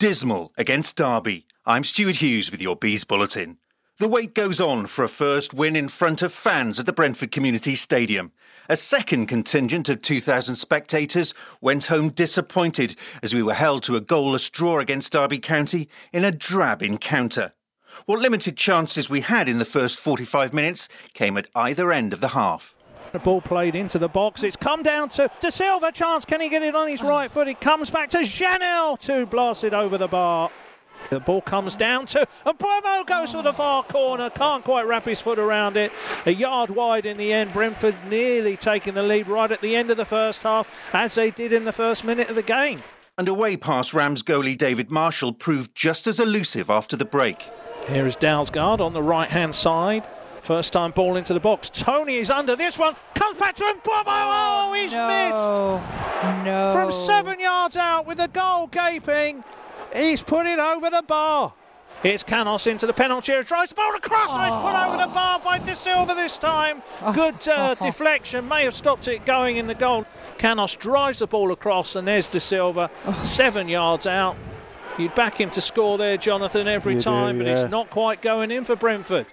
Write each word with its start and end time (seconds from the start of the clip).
Dismal 0.00 0.52
against 0.58 0.96
Derby. 0.96 1.46
I'm 1.64 1.84
Stuart 1.84 2.16
Hughes 2.16 2.50
with 2.50 2.60
your 2.60 2.74
Bees 2.74 3.04
Bulletin. 3.04 3.58
The 3.98 4.08
wait 4.08 4.34
goes 4.34 4.60
on 4.60 4.86
for 4.86 5.04
a 5.04 5.08
first 5.08 5.54
win 5.54 5.76
in 5.76 5.86
front 5.86 6.20
of 6.20 6.32
fans 6.32 6.80
at 6.80 6.86
the 6.86 6.92
Brentford 6.92 7.30
Community 7.30 7.76
Stadium. 7.76 8.32
A 8.68 8.74
second 8.74 9.28
contingent 9.28 9.88
of 9.88 10.02
2,000 10.02 10.56
spectators 10.56 11.32
went 11.60 11.86
home 11.86 12.08
disappointed 12.08 12.96
as 13.22 13.32
we 13.32 13.42
were 13.42 13.54
held 13.54 13.84
to 13.84 13.94
a 13.94 14.00
goalless 14.00 14.50
draw 14.50 14.80
against 14.80 15.12
Derby 15.12 15.38
County 15.38 15.88
in 16.12 16.24
a 16.24 16.32
drab 16.32 16.82
encounter. 16.82 17.52
What 18.04 18.18
limited 18.18 18.56
chances 18.56 19.08
we 19.08 19.20
had 19.20 19.48
in 19.48 19.60
the 19.60 19.64
first 19.64 20.00
45 20.00 20.52
minutes 20.52 20.88
came 21.12 21.36
at 21.36 21.46
either 21.54 21.92
end 21.92 22.12
of 22.12 22.20
the 22.20 22.28
half. 22.30 22.74
The 23.14 23.20
ball 23.20 23.40
played 23.40 23.76
into 23.76 24.00
the 24.00 24.08
box. 24.08 24.42
It's 24.42 24.56
come 24.56 24.82
down 24.82 25.08
to 25.10 25.30
Dasilva. 25.40 25.94
Chance. 25.94 26.24
Can 26.24 26.40
he 26.40 26.48
get 26.48 26.64
it 26.64 26.74
on 26.74 26.88
his 26.88 27.00
right 27.00 27.30
foot? 27.30 27.46
It 27.46 27.60
comes 27.60 27.88
back 27.88 28.10
to 28.10 28.18
Janelt 28.18 28.98
to 29.02 29.24
blast 29.24 29.62
it 29.62 29.72
over 29.72 29.96
the 29.98 30.08
bar. 30.08 30.50
The 31.10 31.20
ball 31.20 31.40
comes 31.40 31.76
down 31.76 32.06
to, 32.06 32.26
and 32.44 32.58
Mbeumo 32.58 33.06
goes 33.06 33.30
to 33.30 33.42
the 33.42 33.52
far 33.52 33.84
corner. 33.84 34.30
Can't 34.30 34.64
quite 34.64 34.88
wrap 34.88 35.04
his 35.04 35.20
foot 35.20 35.38
around 35.38 35.76
it. 35.76 35.92
A 36.26 36.32
yard 36.32 36.70
wide 36.70 37.06
in 37.06 37.16
the 37.16 37.32
end. 37.32 37.52
Brentford 37.52 37.94
nearly 38.10 38.56
taking 38.56 38.94
the 38.94 39.04
lead 39.04 39.28
right 39.28 39.52
at 39.52 39.60
the 39.60 39.76
end 39.76 39.92
of 39.92 39.96
the 39.96 40.04
first 40.04 40.42
half, 40.42 40.68
as 40.92 41.14
they 41.14 41.30
did 41.30 41.52
in 41.52 41.64
the 41.64 41.72
first 41.72 42.02
minute 42.02 42.30
of 42.30 42.34
the 42.34 42.42
game. 42.42 42.82
And 43.16 43.28
away 43.28 43.56
past 43.56 43.94
Rams 43.94 44.24
goalie 44.24 44.58
David 44.58 44.90
Marshall 44.90 45.32
proved 45.32 45.72
just 45.76 46.08
as 46.08 46.18
elusive 46.18 46.68
after 46.68 46.96
the 46.96 47.04
break. 47.04 47.48
Here 47.86 48.08
is 48.08 48.16
Dalsgaard 48.16 48.80
on 48.80 48.92
the 48.92 49.04
right 49.04 49.30
hand 49.30 49.54
side. 49.54 50.02
First 50.44 50.74
time 50.74 50.90
ball 50.90 51.16
into 51.16 51.32
the 51.32 51.40
box. 51.40 51.70
Toney 51.70 52.16
is 52.16 52.28
under 52.28 52.54
this 52.54 52.78
one. 52.78 52.94
Comes 53.14 53.38
back 53.38 53.56
to 53.56 53.64
him. 53.64 53.76
Bravo! 53.82 54.10
Oh, 54.10 54.74
he's 54.74 54.92
no. 54.92 55.08
missed. 55.08 56.44
No. 56.44 56.72
From 56.74 56.92
seven 56.92 57.40
yards 57.40 57.78
out 57.78 58.06
with 58.06 58.18
the 58.18 58.28
goal 58.28 58.66
gaping. 58.66 59.42
He's 59.96 60.22
put 60.22 60.46
it 60.46 60.58
over 60.58 60.90
the 60.90 61.00
bar. 61.00 61.54
It's 62.02 62.24
Canos 62.24 62.66
into 62.66 62.86
the 62.86 62.92
penalty 62.92 63.32
area. 63.32 63.44
Tries 63.44 63.70
the 63.70 63.74
ball 63.74 63.94
across. 63.96 64.28
Oh. 64.30 64.44
It's 64.44 64.62
put 64.62 64.86
over 64.86 64.98
the 64.98 65.14
bar 65.14 65.40
by 65.40 65.60
Dasilva 65.60 66.14
this 66.14 66.36
time. 66.36 66.82
Good 67.14 67.48
uh, 67.48 67.74
deflection. 67.82 68.46
May 68.46 68.64
have 68.64 68.74
stopped 68.74 69.08
it 69.08 69.24
going 69.24 69.56
in 69.56 69.66
the 69.66 69.74
goal. 69.74 70.04
Canos 70.36 70.76
drives 70.76 71.20
the 71.20 71.26
ball 71.26 71.52
across, 71.52 71.96
and 71.96 72.06
there's 72.06 72.28
Dasilva. 72.28 72.90
Seven 73.24 73.70
yards 73.70 74.06
out. 74.06 74.36
You'd 74.98 75.14
back 75.14 75.40
him 75.40 75.48
to 75.52 75.62
score 75.62 75.96
there, 75.96 76.18
Jonathan, 76.18 76.68
every 76.68 76.96
You 76.96 77.00
time, 77.00 77.38
do, 77.38 77.44
but 77.44 77.50
yeah. 77.50 77.62
it's 77.62 77.70
not 77.70 77.88
quite 77.88 78.20
going 78.20 78.50
in 78.50 78.64
for 78.64 78.76
Brentford. 78.76 79.24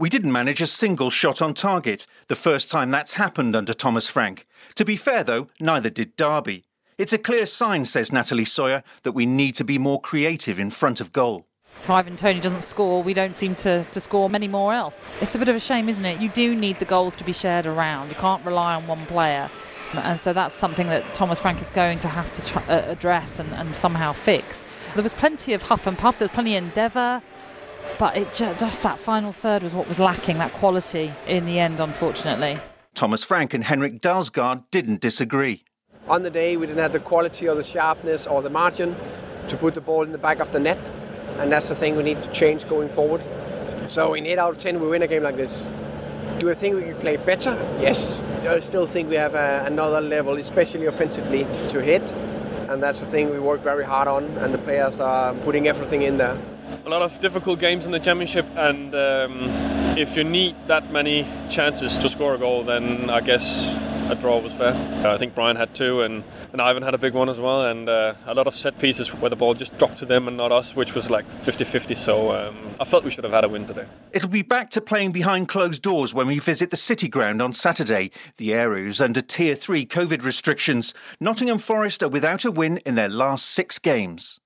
We 0.00 0.08
didn't 0.08 0.32
manage 0.32 0.62
a 0.62 0.66
single 0.66 1.10
shot 1.10 1.42
on 1.42 1.52
target, 1.52 2.06
the 2.28 2.34
first 2.34 2.70
time 2.70 2.90
that's 2.90 3.16
happened 3.16 3.54
under 3.54 3.74
Thomas 3.74 4.08
Frank. 4.08 4.46
To 4.76 4.84
be 4.86 4.96
fair, 4.96 5.22
though, 5.22 5.48
neither 5.60 5.90
did 5.90 6.16
Derby. 6.16 6.64
It's 6.96 7.12
a 7.12 7.18
clear 7.18 7.44
sign, 7.44 7.84
says 7.84 8.10
Natalie 8.10 8.46
Sawyer, 8.46 8.82
that 9.02 9.12
we 9.12 9.26
need 9.26 9.56
to 9.56 9.64
be 9.64 9.76
more 9.76 10.00
creative 10.00 10.58
in 10.58 10.70
front 10.70 11.02
of 11.02 11.12
goal. 11.12 11.44
If 11.82 11.90
Ivan 11.90 12.16
Toney 12.16 12.40
doesn't 12.40 12.64
score, 12.64 13.02
we 13.02 13.12
don't 13.12 13.36
seem 13.36 13.54
to, 13.56 13.84
to 13.84 14.00
score 14.00 14.30
many 14.30 14.48
more 14.48 14.72
else. 14.72 15.02
It's 15.20 15.34
a 15.34 15.38
bit 15.38 15.50
of 15.50 15.56
a 15.56 15.60
shame, 15.60 15.90
isn't 15.90 16.06
it? 16.06 16.18
You 16.18 16.30
do 16.30 16.56
need 16.56 16.78
the 16.78 16.86
goals 16.86 17.14
to 17.16 17.24
be 17.24 17.34
shared 17.34 17.66
around. 17.66 18.08
You 18.08 18.14
can't 18.14 18.42
rely 18.46 18.76
on 18.76 18.86
one 18.86 19.04
player. 19.04 19.50
And 19.92 20.18
so 20.18 20.32
that's 20.32 20.54
something 20.54 20.86
that 20.86 21.04
Thomas 21.12 21.40
Frank 21.40 21.60
is 21.60 21.68
going 21.68 21.98
to 21.98 22.08
have 22.08 22.32
to 22.32 22.46
tr- 22.46 22.58
uh, 22.70 22.84
address 22.86 23.38
and, 23.38 23.52
and 23.52 23.76
somehow 23.76 24.14
fix. 24.14 24.64
There 24.94 25.02
was 25.02 25.12
plenty 25.12 25.52
of 25.52 25.60
huff 25.62 25.86
and 25.86 25.98
puff, 25.98 26.18
there 26.18 26.26
was 26.26 26.32
plenty 26.32 26.56
of 26.56 26.64
endeavour, 26.64 27.20
but 27.98 28.16
it 28.16 28.32
ju- 28.32 28.54
just 28.58 28.82
that 28.82 28.98
final 28.98 29.32
third 29.32 29.62
was 29.62 29.74
what 29.74 29.88
was 29.88 29.98
lacking, 29.98 30.38
that 30.38 30.52
quality 30.52 31.12
in 31.26 31.46
the 31.46 31.58
end, 31.58 31.80
unfortunately. 31.80 32.58
Thomas 32.94 33.24
Frank 33.24 33.54
and 33.54 33.64
Henrik 33.64 34.00
Dalsgaard 34.00 34.64
didn't 34.70 35.00
disagree. 35.00 35.64
On 36.08 36.22
the 36.22 36.30
day, 36.30 36.56
we 36.56 36.66
didn't 36.66 36.82
have 36.82 36.92
the 36.92 37.00
quality 37.00 37.48
or 37.48 37.54
the 37.54 37.64
sharpness 37.64 38.26
or 38.26 38.42
the 38.42 38.50
margin 38.50 38.96
to 39.48 39.56
put 39.56 39.74
the 39.74 39.80
ball 39.80 40.02
in 40.02 40.12
the 40.12 40.18
back 40.18 40.40
of 40.40 40.52
the 40.52 40.58
net, 40.58 40.78
and 41.38 41.52
that's 41.52 41.68
the 41.68 41.74
thing 41.74 41.96
we 41.96 42.02
need 42.02 42.22
to 42.22 42.32
change 42.32 42.68
going 42.68 42.88
forward. 42.88 43.22
So 43.88 44.14
in 44.14 44.26
8 44.26 44.38
out 44.38 44.56
of 44.56 44.62
10, 44.62 44.80
we 44.80 44.88
win 44.88 45.02
a 45.02 45.06
game 45.06 45.22
like 45.22 45.36
this. 45.36 45.66
Do 46.38 46.50
I 46.50 46.54
think 46.54 46.76
we 46.76 46.82
can 46.82 46.96
play 46.96 47.16
better? 47.16 47.54
Yes. 47.80 48.20
So 48.40 48.54
I 48.54 48.60
still 48.60 48.86
think 48.86 49.08
we 49.08 49.16
have 49.16 49.34
a, 49.34 49.64
another 49.66 50.00
level, 50.00 50.38
especially 50.38 50.86
offensively, 50.86 51.44
to 51.68 51.80
hit, 51.80 52.02
and 52.70 52.82
that's 52.82 53.00
the 53.00 53.06
thing 53.06 53.30
we 53.30 53.38
work 53.38 53.62
very 53.62 53.84
hard 53.84 54.08
on, 54.08 54.24
and 54.38 54.54
the 54.54 54.58
players 54.58 54.98
are 55.00 55.34
putting 55.44 55.68
everything 55.68 56.02
in 56.02 56.18
there. 56.18 56.38
A 56.84 56.88
lot 56.88 57.02
of 57.02 57.20
difficult 57.20 57.60
games 57.60 57.84
in 57.84 57.92
the 57.92 58.00
championship, 58.00 58.46
and 58.56 58.94
um, 58.94 59.98
if 59.98 60.16
you 60.16 60.24
need 60.24 60.56
that 60.66 60.90
many 60.90 61.24
chances 61.50 61.96
to 61.98 62.08
score 62.08 62.34
a 62.34 62.38
goal, 62.38 62.64
then 62.64 63.10
I 63.10 63.20
guess 63.20 63.76
a 64.10 64.14
draw 64.14 64.38
was 64.38 64.52
fair. 64.52 64.74
I 65.06 65.18
think 65.18 65.34
Bryan 65.34 65.56
had 65.56 65.74
two, 65.74 66.02
and, 66.02 66.24
and 66.52 66.60
Ivan 66.60 66.82
had 66.82 66.94
a 66.94 66.98
big 66.98 67.14
one 67.14 67.28
as 67.28 67.38
well, 67.38 67.66
and 67.66 67.88
uh, 67.88 68.14
a 68.26 68.34
lot 68.34 68.46
of 68.46 68.56
set 68.56 68.78
pieces 68.78 69.08
where 69.14 69.30
the 69.30 69.36
ball 69.36 69.54
just 69.54 69.76
dropped 69.78 69.98
to 69.98 70.06
them 70.06 70.26
and 70.26 70.36
not 70.36 70.52
us, 70.52 70.74
which 70.74 70.94
was 70.94 71.08
like 71.10 71.24
50 71.44 71.64
50. 71.64 71.94
So 71.94 72.32
um, 72.32 72.74
I 72.80 72.84
felt 72.84 73.04
we 73.04 73.10
should 73.10 73.24
have 73.24 73.32
had 73.32 73.44
a 73.44 73.48
win 73.48 73.66
today. 73.66 73.86
It'll 74.12 74.28
be 74.28 74.42
back 74.42 74.70
to 74.70 74.80
playing 74.80 75.12
behind 75.12 75.48
closed 75.48 75.82
doors 75.82 76.12
when 76.12 76.26
we 76.26 76.38
visit 76.38 76.70
the 76.70 76.76
City 76.76 77.08
Ground 77.08 77.40
on 77.40 77.52
Saturday. 77.52 78.10
The 78.36 78.50
Aeros 78.50 79.00
under 79.00 79.20
Tier 79.20 79.54
3 79.54 79.86
COVID 79.86 80.24
restrictions. 80.24 80.92
Nottingham 81.20 81.58
Forest 81.58 82.02
are 82.02 82.08
without 82.08 82.44
a 82.44 82.50
win 82.50 82.78
in 82.78 82.96
their 82.96 83.08
last 83.08 83.46
six 83.46 83.78
games. 83.78 84.40